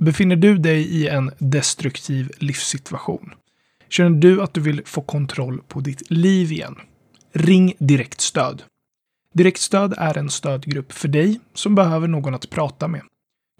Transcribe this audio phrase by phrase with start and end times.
[0.00, 3.30] Befinner du dig i en destruktiv livssituation?
[3.88, 6.76] Känner du att du vill få kontroll på ditt liv igen?
[7.32, 8.62] Ring Direktstöd.
[9.34, 13.02] Direktstöd är en stödgrupp för dig som behöver någon att prata med.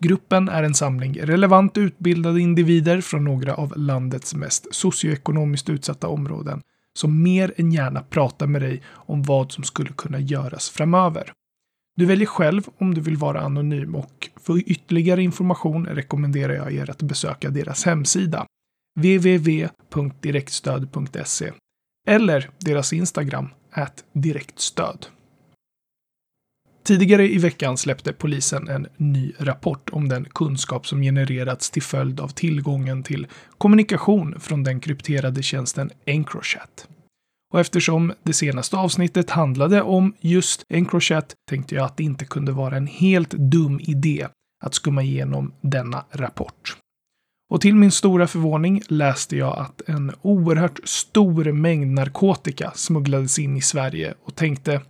[0.00, 6.62] Gruppen är en samling relevant utbildade individer från några av landets mest socioekonomiskt utsatta områden
[6.94, 11.32] som mer än gärna pratar med dig om vad som skulle kunna göras framöver.
[11.98, 16.90] Du väljer själv om du vill vara anonym och för ytterligare information rekommenderar jag er
[16.90, 18.46] att besöka deras hemsida
[19.00, 21.52] www.direktstöd.se
[22.08, 23.48] eller deras Instagram,
[24.12, 25.06] direktstöd.
[26.84, 32.20] Tidigare i veckan släppte polisen en ny rapport om den kunskap som genererats till följd
[32.20, 33.26] av tillgången till
[33.58, 36.88] kommunikation från den krypterade tjänsten Encrochat.
[37.52, 42.52] Och eftersom det senaste avsnittet handlade om just Encrochat tänkte jag att det inte kunde
[42.52, 44.28] vara en helt dum idé
[44.64, 46.76] att skumma igenom denna rapport.
[47.50, 53.56] Och till min stora förvåning läste jag att en oerhört stor mängd narkotika smugglades in
[53.56, 54.80] i Sverige och tänkte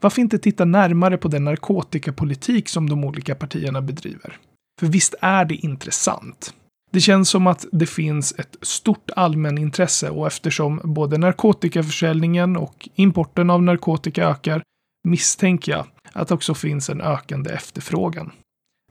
[0.00, 4.38] varför inte titta närmare på den narkotikapolitik som de olika partierna bedriver?
[4.80, 6.54] För visst är det intressant?
[6.92, 13.50] Det känns som att det finns ett stort allmänintresse och eftersom både narkotikaförsäljningen och importen
[13.50, 14.62] av narkotika ökar
[15.08, 18.32] misstänker jag att det också finns en ökande efterfrågan.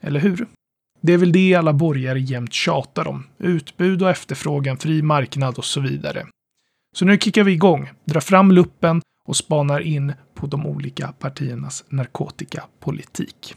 [0.02, 0.48] Eller hur?
[1.02, 3.24] Det är väl det alla borgare jämt tjatar om.
[3.38, 6.28] Utbud och efterfrågan, fri marknad och så vidare.
[6.96, 11.84] Så nu kickar vi igång, drar fram luppen och spanar in på de olika partiernas
[11.90, 13.56] narkotikapolitik.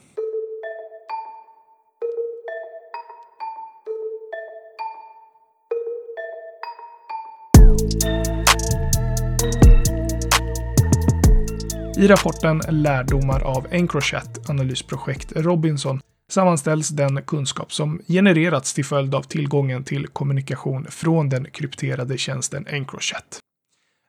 [12.04, 19.22] I rapporten Lärdomar av Encrochat analysprojekt Robinson sammanställs den kunskap som genererats till följd av
[19.22, 23.38] tillgången till kommunikation från den krypterade tjänsten Encrochat.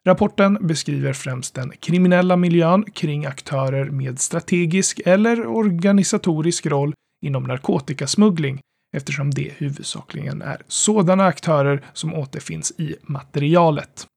[0.05, 6.93] Rapporten beskriver främst den kriminella miljön kring aktörer med strategisk eller organisatorisk roll
[7.25, 8.59] inom narkotikasmuggling
[8.95, 14.07] eftersom det huvudsakligen är sådana aktörer som återfinns i materialet.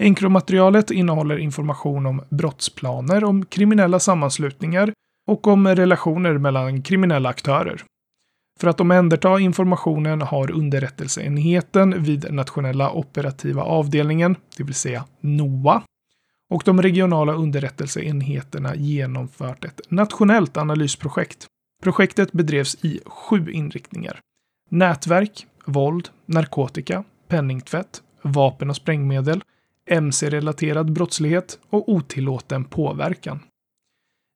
[0.00, 4.92] Encromaterialet innehåller information om brottsplaner, om kriminella sammanslutningar
[5.26, 7.82] och om relationer mellan kriminella aktörer.
[8.60, 15.82] För att omhänderta informationen har underrättelseenheten vid Nationella operativa avdelningen, det vill säga NOA,
[16.50, 21.46] och de regionala underrättelseenheterna genomfört ett nationellt analysprojekt.
[21.82, 24.20] Projektet bedrevs i sju inriktningar.
[24.70, 29.42] Nätverk, våld, narkotika, penningtvätt, vapen och sprängmedel,
[29.90, 33.40] mc-relaterad brottslighet och otillåten påverkan.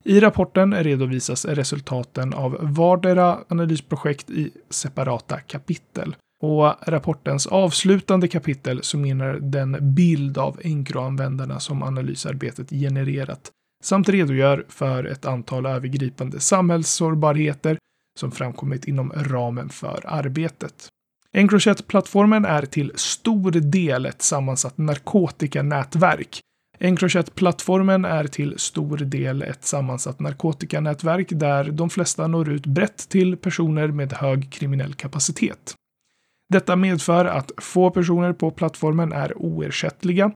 [0.05, 6.15] I rapporten redovisas resultaten av vardera analysprojekt i separata kapitel.
[6.39, 13.51] Och rapportens avslutande kapitel summerar den bild av Encro-användarna som analysarbetet genererat
[13.83, 17.77] samt redogör för ett antal övergripande samhällssårbarheter
[18.19, 20.89] som framkommit inom ramen för arbetet.
[21.35, 26.39] Encrochat-plattformen är till stor del ett sammansatt narkotikanätverk
[26.79, 33.37] Encrochat-plattformen är till stor del ett sammansatt narkotikanätverk där de flesta når ut brett till
[33.37, 35.75] personer med hög kriminell kapacitet.
[36.49, 40.31] Detta medför att få personer på plattformen är oersättliga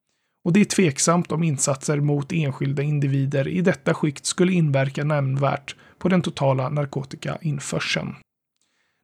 [0.46, 5.76] och det är tveksamt om insatser mot enskilda individer i detta skikt skulle inverka nämnvärt
[5.98, 8.16] på den totala narkotikainförseln.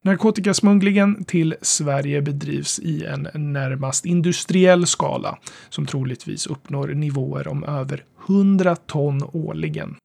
[0.05, 5.37] Narkotikasmugglingen till Sverige bedrivs i en närmast industriell skala
[5.69, 9.95] som troligtvis uppnår nivåer om över 100 ton årligen.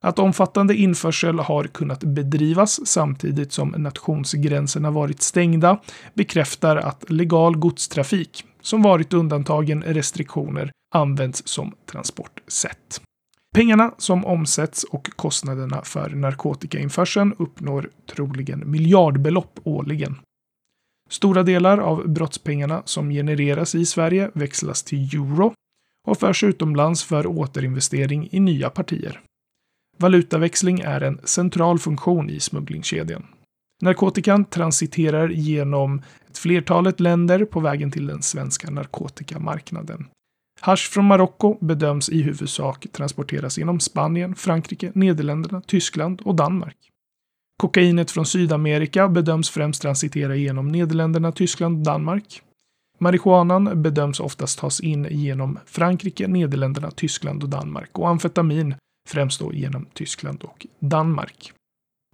[0.00, 5.80] Att omfattande införsel har kunnat bedrivas samtidigt som nationsgränserna varit stängda
[6.14, 13.00] bekräftar att legal godstrafik, som varit undantagen restriktioner, används som transportsätt.
[13.56, 20.18] Pengarna som omsätts och kostnaderna för narkotikainförseln uppnår troligen miljardbelopp årligen.
[21.10, 25.52] Stora delar av brottspengarna som genereras i Sverige växlas till euro
[26.06, 29.20] och förs utomlands för återinvestering i nya partier.
[29.98, 33.26] Valutaväxling är en central funktion i smugglingskedjan.
[33.82, 40.08] Narkotikan transiterar genom ett flertalet länder på vägen till den svenska narkotikamarknaden.
[40.60, 46.76] Hasch från Marocko bedöms i huvudsak transporteras genom Spanien, Frankrike, Nederländerna, Tyskland och Danmark.
[47.58, 52.42] Kokainet från Sydamerika bedöms främst transitera genom Nederländerna, Tyskland och Danmark.
[52.98, 58.74] Marijuanan bedöms oftast tas in genom Frankrike, Nederländerna, Tyskland och Danmark och amfetamin
[59.08, 61.52] främst då genom Tyskland och Danmark.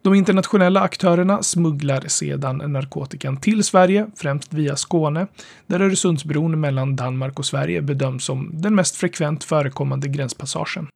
[0.05, 5.27] De internationella aktörerna smugglar sedan narkotikan till Sverige, främst via Skåne,
[5.67, 10.89] där Öresundsbron mellan Danmark och Sverige bedöms som den mest frekvent förekommande gränspassagen.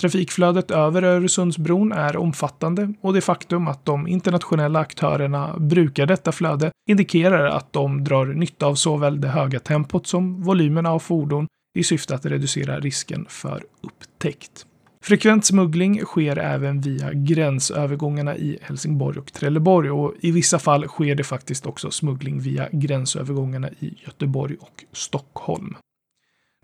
[0.00, 6.70] Trafikflödet över Öresundsbron är omfattande och det faktum att de internationella aktörerna brukar detta flöde
[6.90, 11.46] indikerar att de drar nytta av såväl det höga tempot som volymerna av fordon
[11.78, 14.66] i syfte att reducera risken för upptäckt.
[15.04, 21.14] Frekvent smuggling sker även via gränsövergångarna i Helsingborg och Trelleborg och i vissa fall sker
[21.14, 25.76] det faktiskt också smuggling via gränsövergångarna i Göteborg och Stockholm.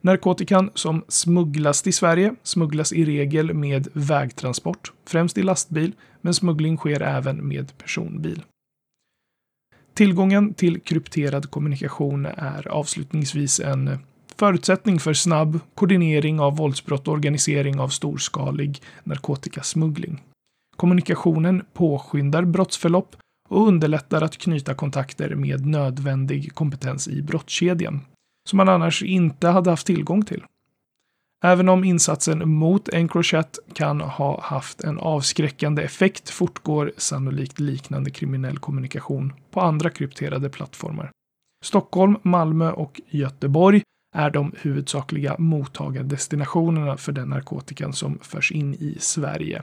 [0.02, 6.76] Narkotikan som smugglas till Sverige smugglas i regel med vägtransport, främst i lastbil, men smuggling
[6.76, 8.42] sker även med personbil.
[9.94, 13.98] Tillgången till krypterad kommunikation är avslutningsvis en
[14.38, 20.22] förutsättning för snabb koordinering av våldsbrott och organisering av storskalig narkotikasmuggling.
[20.76, 23.16] Kommunikationen påskyndar brottsförlopp
[23.48, 28.00] och underlättar att knyta kontakter med nödvändig kompetens i brottskedjan,
[28.48, 30.44] som man annars inte hade haft tillgång till.
[31.44, 38.58] Även om insatsen mot Encrochat kan ha haft en avskräckande effekt fortgår sannolikt liknande kriminell
[38.58, 41.10] kommunikation på andra krypterade plattformar.
[41.64, 43.82] Stockholm, Malmö och Göteborg
[44.16, 49.62] är de huvudsakliga mottagardestinationerna för den narkotikan som förs in i Sverige.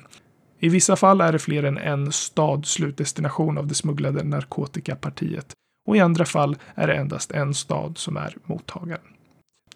[0.60, 5.54] I vissa fall är det fler än en stad slutdestination av det smugglade narkotikapartiet
[5.88, 9.02] och i andra fall är det endast en stad som är mottagaren.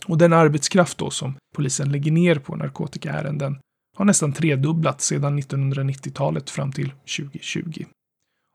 [0.06, 3.60] Och den arbetskraft då som polisen lägger ner på narkotikaärenden
[3.98, 7.86] har nästan tredubblats sedan 1990-talet fram till 2020.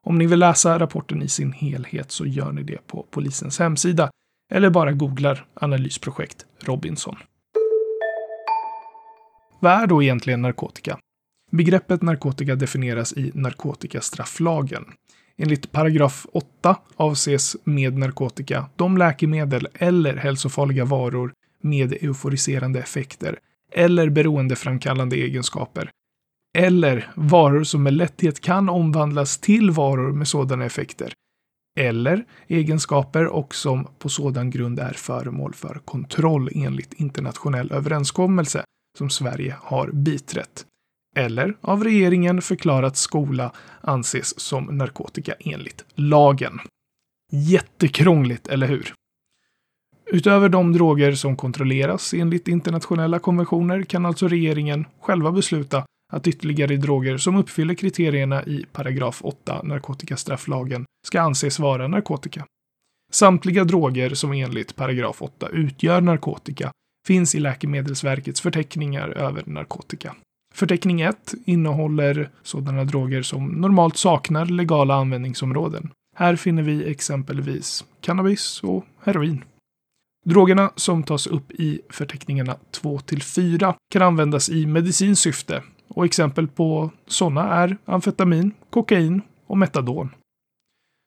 [0.07, 4.11] Om ni vill läsa rapporten i sin helhet så gör ni det på polisens hemsida
[4.53, 7.17] eller bara googlar analysprojekt Robinson.
[9.61, 10.99] Vad är då egentligen narkotika?
[11.51, 14.85] Begreppet narkotika definieras i narkotikastrafflagen.
[15.37, 21.33] Enligt paragraf 8 avses med narkotika de läkemedel eller hälsofarliga varor
[21.63, 23.39] med euforiserande effekter
[23.73, 25.91] eller beroendeframkallande egenskaper
[26.59, 31.13] eller varor som med lätthet kan omvandlas till varor med sådana effekter
[31.81, 38.65] eller egenskaper och som på sådan grund är föremål för kontroll enligt internationell överenskommelse
[38.99, 40.67] som Sverige har biträtt.
[41.17, 46.61] Eller av regeringen förklarat skola anses som narkotika enligt lagen.
[47.31, 48.95] Jättekrångligt, eller hur?
[50.07, 56.77] Utöver de droger som kontrolleras enligt internationella konventioner kan alltså regeringen själva besluta att ytterligare
[56.77, 62.47] droger som uppfyller kriterierna i paragraf 8 narkotikastrafflagen ska anses vara narkotika.
[63.13, 66.71] Samtliga droger som enligt paragraf 8 utgör narkotika
[67.07, 70.15] finns i Läkemedelsverkets förteckningar över narkotika.
[70.55, 75.91] Förteckning 1 innehåller sådana droger som normalt saknar legala användningsområden.
[76.17, 79.45] Här finner vi exempelvis cannabis och heroin.
[80.25, 85.63] Drogerna som tas upp i förteckningarna 2 till 4 kan användas i medicinskt syfte
[85.95, 90.11] och exempel på sådana är amfetamin, kokain och metadon.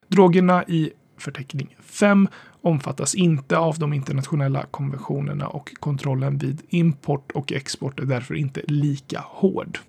[0.08, 2.28] Drogerna i förteckning 5
[2.62, 8.62] omfattas inte av de internationella konventionerna och kontrollen vid import och export är därför inte
[8.68, 9.80] lika hård.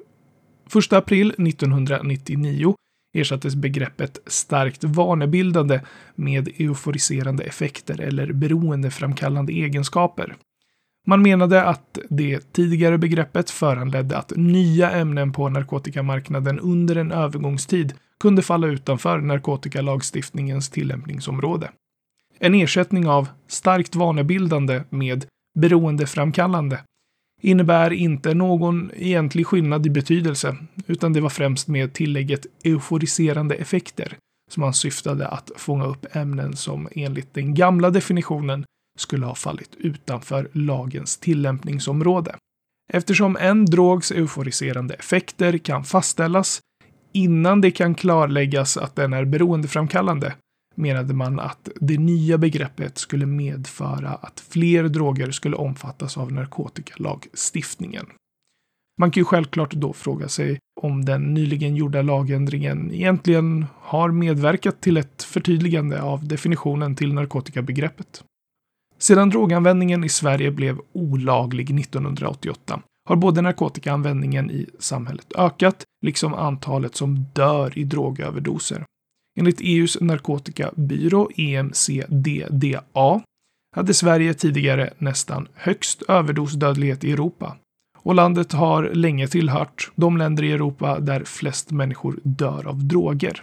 [0.76, 2.74] 1 april 1999
[3.14, 5.80] ersattes begreppet starkt vanebildande
[6.14, 10.36] med euforiserande effekter eller beroendeframkallande egenskaper.
[11.08, 17.94] Man menade att det tidigare begreppet föranledde att nya ämnen på narkotikamarknaden under en övergångstid
[18.20, 21.70] kunde falla utanför narkotikalagstiftningens tillämpningsområde.
[22.38, 25.26] En ersättning av starkt vanebildande med
[25.58, 26.78] beroendeframkallande
[27.42, 34.16] innebär inte någon egentlig skillnad i betydelse, utan det var främst med tillägget euforiserande effekter
[34.50, 38.64] som man syftade att fånga upp ämnen som enligt den gamla definitionen
[38.96, 42.36] skulle ha fallit utanför lagens tillämpningsområde.
[42.92, 46.60] Eftersom en drogs euforiserande effekter kan fastställas
[47.12, 50.34] innan det kan klarläggas att den är beroendeframkallande
[50.76, 58.06] menade man att det nya begreppet skulle medföra att fler droger skulle omfattas av narkotikalagstiftningen.
[59.00, 64.80] Man kan ju självklart då fråga sig om den nyligen gjorda lagändringen egentligen har medverkat
[64.80, 68.24] till ett förtydligande av definitionen till narkotikabegreppet.
[68.98, 76.96] Sedan droganvändningen i Sverige blev olaglig 1988 har både narkotikaanvändningen i samhället ökat, liksom antalet
[76.96, 78.84] som dör i drogöverdoser.
[79.38, 83.20] Enligt EUs narkotikabyrå EMCDDA
[83.76, 87.56] hade Sverige tidigare nästan högst överdosdödlighet i Europa.
[87.98, 93.42] och landet har länge tillhört de länder i Europa där flest människor dör av droger.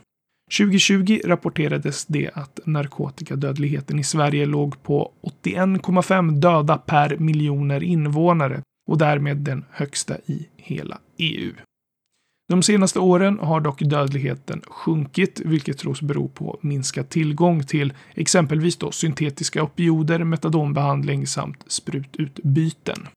[0.52, 5.12] 2020 rapporterades det att narkotikadödligheten i Sverige låg på
[5.44, 11.54] 81,5 döda per miljoner invånare och därmed den högsta i hela EU.
[12.50, 18.78] De senaste åren har dock dödligheten sjunkit, vilket tros bero på minskad tillgång till exempelvis
[18.78, 23.08] då syntetiska opioider, metadonbehandling samt sprututbyten.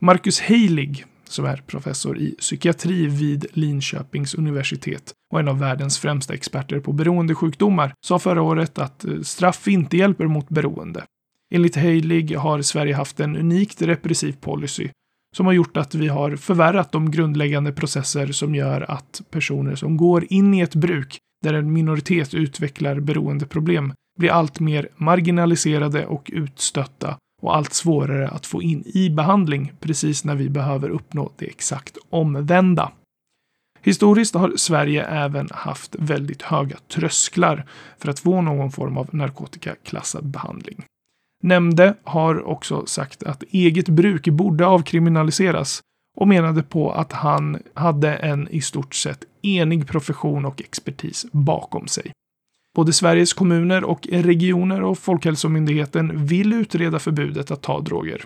[0.00, 6.34] Marcus Heilig, som är professor i psykiatri vid Linköpings universitet och en av världens främsta
[6.34, 11.04] experter på beroendesjukdomar, sa förra året att eh, straff inte hjälper mot beroende.
[11.54, 14.88] Enligt Heilig har Sverige haft en unikt repressiv policy
[15.36, 19.96] som har gjort att vi har förvärrat de grundläggande processer som gör att personer som
[19.96, 26.30] går in i ett bruk där en minoritet utvecklar beroendeproblem blir allt mer marginaliserade och
[26.34, 31.46] utstötta och allt svårare att få in i behandling precis när vi behöver uppnå det
[31.46, 32.92] exakt omvända.
[33.82, 37.66] Historiskt har Sverige även haft väldigt höga trösklar
[37.98, 40.84] för att få någon form av narkotikaklassad behandling.
[41.42, 45.80] Nämnde har också sagt att eget bruk borde avkriminaliseras
[46.16, 51.86] och menade på att han hade en i stort sett enig profession och expertis bakom
[51.86, 52.12] sig.
[52.74, 58.24] Både Sveriges kommuner och regioner och Folkhälsomyndigheten vill utreda förbudet att ta droger.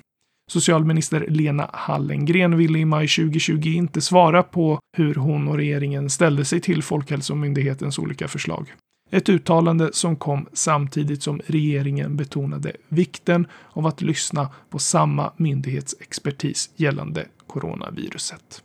[0.51, 6.45] Socialminister Lena Hallengren ville i maj 2020 inte svara på hur hon och regeringen ställde
[6.45, 8.75] sig till Folkhälsomyndighetens olika förslag.
[9.11, 16.71] Ett uttalande som kom samtidigt som regeringen betonade vikten av att lyssna på samma myndighetsexpertis
[16.77, 18.63] gällande coronaviruset.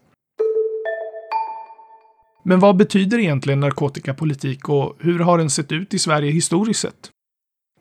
[2.43, 7.09] Men vad betyder egentligen narkotikapolitik och hur har den sett ut i Sverige historiskt sett?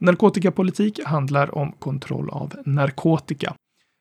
[0.00, 3.54] Narkotikapolitik handlar om kontroll av narkotika.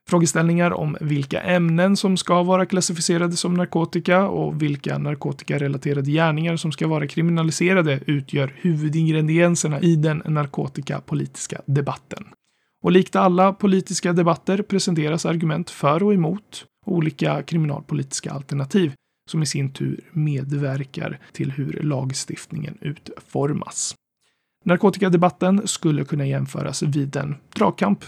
[0.09, 6.71] Frågeställningar om vilka ämnen som ska vara klassificerade som narkotika och vilka narkotikarelaterade gärningar som
[6.71, 12.23] ska vara kriminaliserade utgör huvudingredienserna i den narkotikapolitiska debatten.
[12.83, 18.93] Och likt alla politiska debatter presenteras argument för och emot olika kriminalpolitiska alternativ
[19.31, 23.95] som i sin tur medverkar till hur lagstiftningen utformas.
[24.65, 28.05] Narkotikadebatten skulle kunna jämföras vid en dragkamp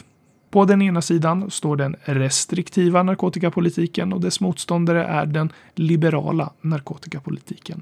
[0.54, 7.82] på den ena sidan står den restriktiva narkotikapolitiken och dess motståndare är den liberala narkotikapolitiken.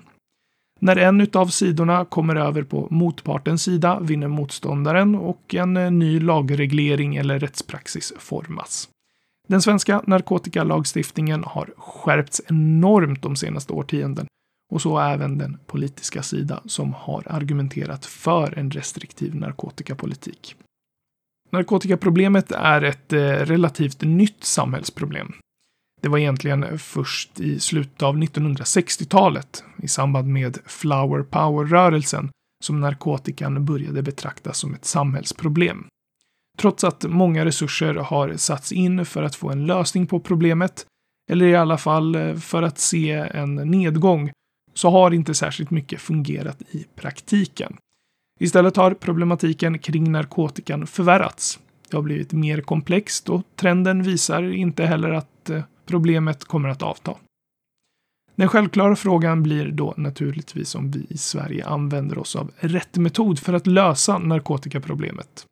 [0.80, 7.16] När en av sidorna kommer över på motpartens sida vinner motståndaren och en ny lagreglering
[7.16, 8.90] eller rättspraxis formas.
[9.52, 14.28] Den svenska narkotikalagstiftningen har skärpts enormt de senaste årtionden
[14.72, 20.56] och så även den politiska sida som har argumenterat för en restriktiv narkotikapolitik.
[21.50, 25.34] Narkotikaproblemet är ett eh, relativt nytt samhällsproblem.
[26.02, 32.30] Det var egentligen först i slutet av 1960-talet, i samband med Flower Power-rörelsen,
[32.64, 35.88] som narkotikan började betraktas som ett samhällsproblem.
[36.58, 40.86] Trots att många resurser har satts in för att få en lösning på problemet,
[41.30, 44.32] eller i alla fall eh, för att se en nedgång,
[44.74, 47.78] så har inte särskilt mycket fungerat i praktiken.
[48.40, 51.60] Istället har problematiken kring narkotikan förvärrats.
[51.90, 56.82] Det har blivit mer komplext och trenden visar inte heller att eh, problemet kommer att
[56.82, 57.16] avta.
[58.36, 63.40] Den självklara frågan blir då naturligtvis om vi i Sverige använder oss av rätt metod
[63.40, 65.46] för att lösa narkotikaproblemet.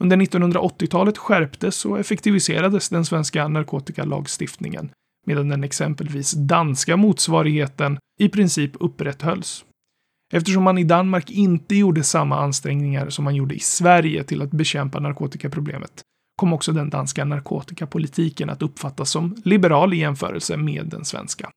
[0.00, 4.90] Under 1980-talet skärptes och effektiviserades den svenska narkotikalagstiftningen,
[5.26, 9.64] medan den exempelvis danska motsvarigheten i princip upprätthölls.
[10.32, 14.50] Eftersom man i Danmark inte gjorde samma ansträngningar som man gjorde i Sverige till att
[14.50, 16.02] bekämpa narkotikaproblemet
[16.36, 21.50] kom också den danska narkotikapolitiken att uppfattas som liberal i jämförelse med den svenska.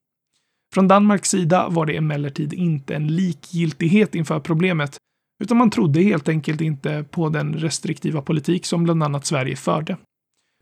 [0.74, 4.98] Från Danmarks sida var det emellertid inte en likgiltighet inför problemet,
[5.40, 9.98] utan man trodde helt enkelt inte på den restriktiva politik som bland annat Sverige förde.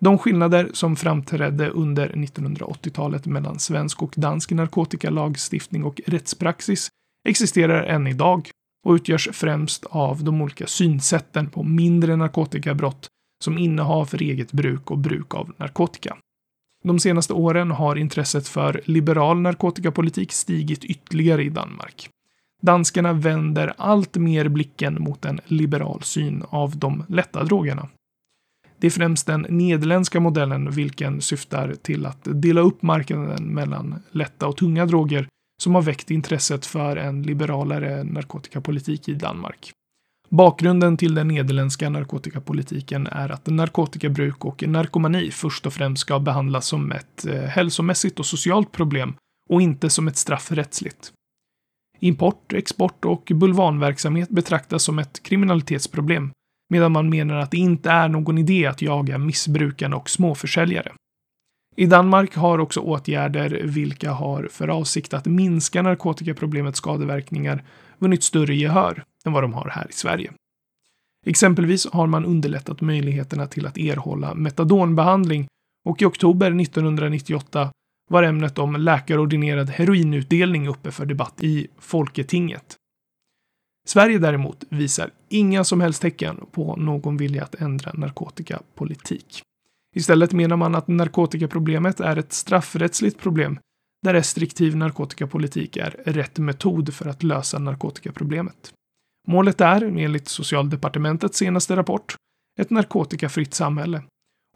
[0.01, 6.89] De skillnader som framträdde under 1980-talet mellan svensk och dansk narkotikalagstiftning och rättspraxis
[7.27, 8.49] existerar än idag
[8.85, 13.07] och utgörs främst av de olika synsätten på mindre narkotikabrott
[13.43, 16.17] som innehav för eget bruk och bruk av narkotika.
[16.83, 22.09] De senaste åren har intresset för liberal narkotikapolitik stigit ytterligare i Danmark.
[22.61, 27.89] Danskarna vänder allt mer blicken mot en liberal syn av de lätta drogerna.
[28.79, 34.47] Det är främst den nederländska modellen vilken syftar till att dela upp marknaden mellan lätta
[34.47, 35.27] och tunga droger
[35.63, 39.71] som har väckt intresset för en liberalare narkotikapolitik i Danmark.
[40.29, 46.67] Bakgrunden till den nederländska narkotikapolitiken är att narkotikabruk och narkomani först och främst ska behandlas
[46.67, 49.13] som ett eh, hälsomässigt och socialt problem
[49.49, 51.13] och inte som ett straffrättsligt.
[51.99, 56.31] Import, export och bulvanverksamhet betraktas som ett kriminalitetsproblem,
[56.69, 60.91] medan man menar att det inte är någon idé att jaga missbrukare och småförsäljare.
[61.75, 67.63] I Danmark har också åtgärder vilka har för avsikt att minska narkotikaproblemets skadeverkningar
[67.97, 70.31] vunnit större gehör än vad de har här i Sverige.
[71.25, 75.47] Exempelvis har man underlättat möjligheterna till att erhålla metadonbehandling
[75.85, 77.71] och i oktober 1998
[78.07, 82.75] var ämnet om läkarordinerad heroinutdelning uppe för debatt i Folketinget.
[83.87, 89.41] Sverige däremot visar inga som helst tecken på någon vilja att ändra narkotikapolitik.
[89.95, 93.59] Istället menar man att narkotikaproblemet är ett straffrättsligt problem
[94.03, 98.73] där restriktiv narkotikapolitik är rätt metod för att lösa narkotikaproblemet.
[99.27, 102.15] Målet är, enligt Socialdepartementets senaste rapport,
[102.59, 104.01] ett narkotikafritt samhälle.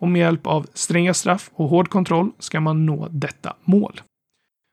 [0.01, 4.01] Och med hjälp av stränga straff och hård kontroll ska man nå detta mål.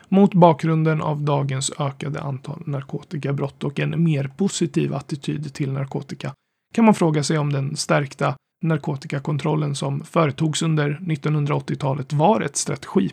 [0.08, 6.32] Mot bakgrunden av dagens ökade antal narkotikabrott och en mer positiv attityd till narkotika
[6.74, 13.10] kan man fråga sig om den stärkta narkotikakontrollen som företogs under 1980-talet var ett strategi.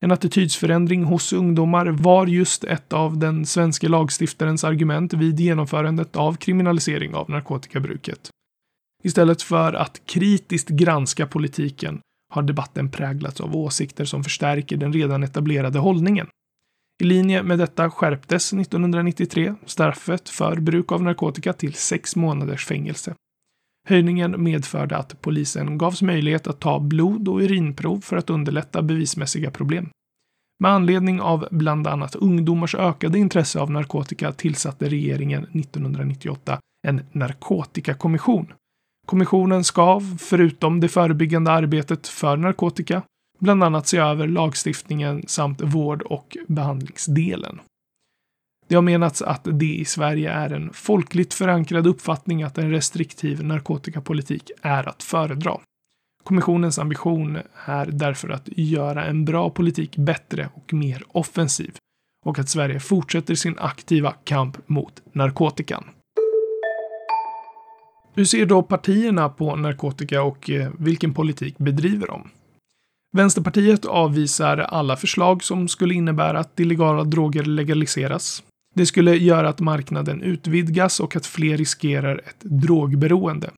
[0.00, 6.34] En attitydsförändring hos ungdomar var just ett av den svenska lagstiftarens argument vid genomförandet av
[6.34, 8.30] kriminalisering av narkotikabruket.
[9.06, 12.00] Istället för att kritiskt granska politiken
[12.32, 16.26] har debatten präglats av åsikter som förstärker den redan etablerade hållningen.
[17.02, 23.14] I linje med detta skärptes 1993 straffet för bruk av narkotika till sex månaders fängelse.
[23.88, 29.50] Höjningen medförde att polisen gavs möjlighet att ta blod och urinprov för att underlätta bevismässiga
[29.50, 29.88] problem.
[30.60, 38.52] Med anledning av bland annat ungdomars ökade intresse av narkotika tillsatte regeringen 1998 en narkotikakommission.
[39.06, 43.02] Kommissionen ska, förutom det förebyggande arbetet för narkotika,
[43.38, 47.60] bland annat se över lagstiftningen samt vård och behandlingsdelen.
[48.68, 53.44] Det har menats att det i Sverige är en folkligt förankrad uppfattning att en restriktiv
[53.44, 55.58] narkotikapolitik är att föredra.
[56.24, 61.76] Kommissionens ambition är därför att göra en bra politik bättre och mer offensiv
[62.24, 65.84] och att Sverige fortsätter sin aktiva kamp mot narkotikan.
[68.16, 72.28] Hur ser då partierna på narkotika och eh, vilken politik bedriver de?
[73.16, 78.42] Vänsterpartiet avvisar alla förslag som skulle innebära att illegala droger legaliseras.
[78.74, 83.50] Det skulle göra att marknaden utvidgas och att fler riskerar ett drogberoende.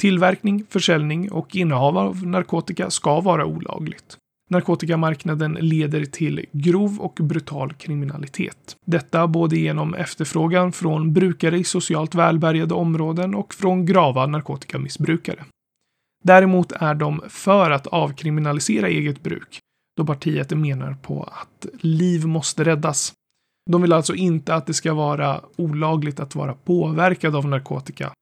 [0.00, 4.16] Tillverkning, försäljning och innehav av narkotika ska vara olagligt.
[4.48, 8.76] Narkotikamarknaden leder till grov och brutal kriminalitet.
[8.84, 15.44] Detta både genom efterfrågan från brukare i socialt välbärgade områden och från grava narkotikamissbrukare.
[16.24, 19.58] Däremot är de för att avkriminalisera eget bruk,
[19.96, 23.12] då partiet menar på att liv måste räddas.
[23.70, 28.12] De vill alltså inte att det ska vara olagligt att vara påverkad av narkotika,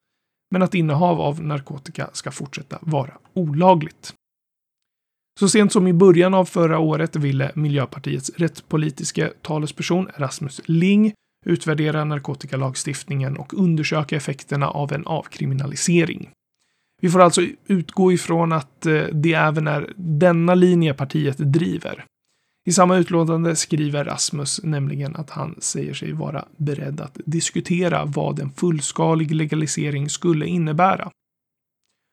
[0.50, 4.14] men att innehav av narkotika ska fortsätta vara olagligt.
[5.38, 11.12] Så sent som i början av förra året ville Miljöpartiets rättspolitiska talesperson Rasmus Ling
[11.46, 16.30] utvärdera narkotikalagstiftningen och undersöka effekterna av en avkriminalisering.
[17.02, 22.04] Vi får alltså utgå ifrån att eh, det även är denna linje partiet driver.
[22.68, 28.40] I samma utlåtande skriver Rasmus nämligen att han säger sig vara beredd att diskutera vad
[28.40, 31.10] en fullskalig legalisering skulle innebära.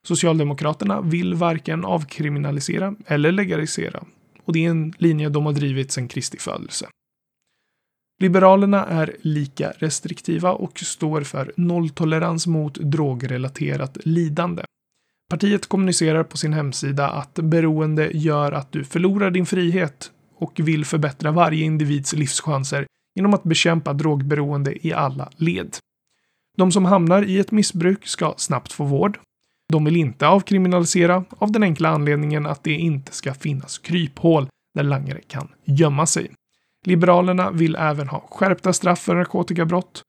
[0.08, 4.04] Socialdemokraterna vill varken avkriminalisera eller legalisera
[4.46, 6.88] och det är en linje de har drivit sedan Kristi födelse.
[8.22, 14.64] Liberalerna är lika restriktiva och står för nolltolerans mot drogrelaterat lidande.
[15.30, 20.86] Partiet kommunicerar på sin hemsida att beroende gör att du förlorar din frihet och vill
[20.86, 22.86] förbättra varje individs livschanser
[23.16, 25.78] genom att bekämpa drogberoende i alla led.
[26.58, 29.20] De som hamnar i ett missbruk ska snabbt få vård.
[29.70, 34.84] De vill inte avkriminalisera av den enkla anledningen att det inte ska finnas kryphål där
[34.84, 36.32] langare kan gömma sig.
[36.86, 40.02] Liberalerna vill även ha skärpta straff för narkotikabrott,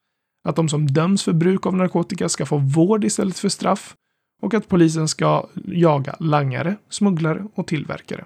[0.48, 3.94] att de som döms för bruk av narkotika ska få vård istället för straff
[4.42, 8.24] och att polisen ska jaga langare, smugglare och tillverkare.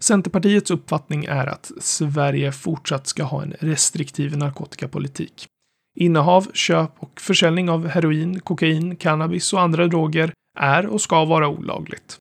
[0.00, 5.46] Centerpartiets uppfattning är att Sverige fortsatt ska ha en restriktiv narkotikapolitik.
[5.94, 11.48] Innehav, köp och försäljning av heroin, kokain, cannabis och andra droger är och ska vara
[11.48, 12.18] olagligt.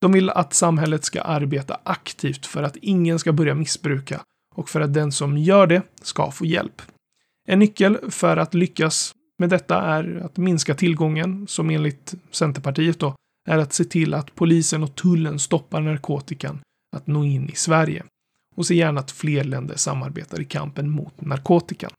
[0.00, 4.20] De vill att samhället ska arbeta aktivt för att ingen ska börja missbruka
[4.54, 6.82] och för att den som gör det ska få hjälp.
[7.48, 13.14] En nyckel för att lyckas med detta är att minska tillgången, som enligt Centerpartiet då,
[13.48, 16.60] är att se till att polisen och tullen stoppar narkotikan
[16.96, 18.04] att nå in i Sverige
[18.56, 21.90] och se gärna att fler länder samarbetar i kampen mot narkotikan.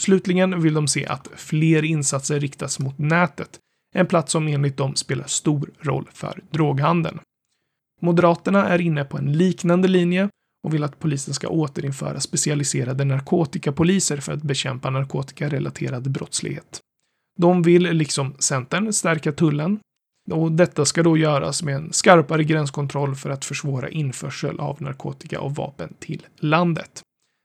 [0.00, 3.58] Slutligen vill de se att fler insatser riktas mot nätet,
[3.94, 7.20] en plats som enligt dem spelar stor roll för droghandeln.
[8.00, 10.28] Moderaterna är inne på en liknande linje
[10.64, 16.80] och vill att polisen ska återinföra specialiserade narkotikapoliser för att bekämpa narkotikarelaterad brottslighet.
[17.38, 19.78] De vill, liksom Centern, stärka tullen.
[20.30, 25.40] Och detta ska då göras med en skarpare gränskontroll för att försvåra införsel av narkotika
[25.40, 27.02] och vapen till landet.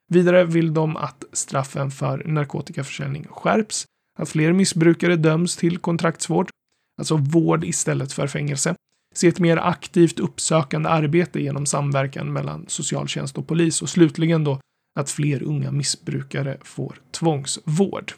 [0.07, 3.85] Vidare vill de att straffen för narkotikaförsäljning skärps,
[4.19, 6.49] att fler missbrukare döms till kontraktsvård,
[6.97, 8.75] alltså vård istället för fängelse,
[9.15, 14.59] se ett mer aktivt uppsökande arbete genom samverkan mellan socialtjänst och polis och slutligen då
[14.99, 18.13] att fler unga missbrukare får tvångsvård.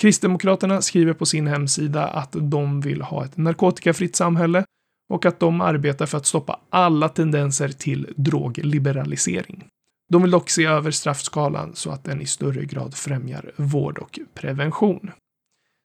[0.00, 4.64] Kristdemokraterna skriver på sin hemsida att de vill ha ett narkotikafritt samhälle
[5.12, 9.64] och att de arbetar för att stoppa alla tendenser till drogliberalisering.
[10.10, 14.18] De vill dock se över straffskalan så att den i större grad främjar vård och
[14.34, 15.10] prevention.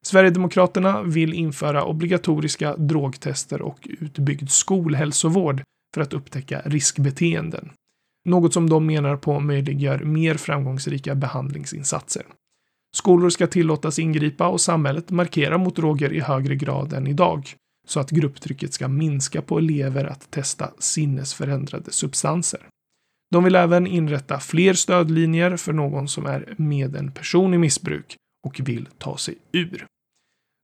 [0.05, 5.61] Sverigedemokraterna vill införa obligatoriska drogtester och utbyggd skolhälsovård
[5.93, 7.71] för att upptäcka riskbeteenden.
[8.25, 12.23] Något som de menar på möjliggör mer framgångsrika behandlingsinsatser.
[12.95, 17.55] Skolor ska tillåtas ingripa och samhället markera mot droger i högre grad än idag,
[17.87, 22.67] så att grupptrycket ska minska på elever att testa sinnesförändrade substanser.
[23.35, 28.15] De vill även inrätta fler stödlinjer för någon som är med en person i missbruk
[28.47, 29.85] och vill ta sig ur.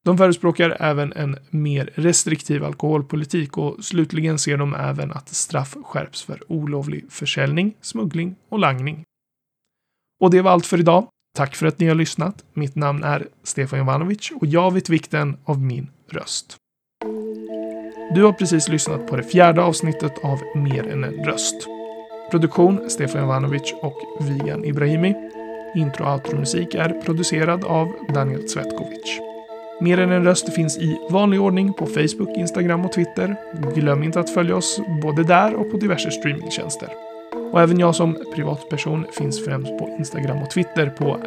[0.05, 6.23] De förespråkar även en mer restriktiv alkoholpolitik och slutligen ser de även att straff skärps
[6.23, 9.03] för olovlig försäljning, smuggling och langning.
[10.21, 11.07] Och det var allt för idag.
[11.37, 12.43] Tack för att ni har lyssnat.
[12.53, 16.57] Mitt namn är Stefan Jovanovic och jag vet vikten av min röst.
[18.15, 21.67] Du har precis lyssnat på det fjärde avsnittet av Mer än en röst.
[22.31, 25.15] Produktion Stefan Jovanovic och Vigan Ibrahimi.
[25.75, 29.19] Intro och outro-musik är producerad av Daniel Svetkovic.
[29.81, 33.35] Mer än en röst finns i vanlig ordning på Facebook, Instagram och Twitter.
[33.75, 36.89] Glöm inte att följa oss både där och på diverse streamingtjänster.
[37.51, 41.17] Och även jag som privatperson finns främst på Instagram och Twitter på